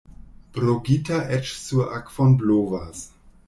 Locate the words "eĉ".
1.37-1.53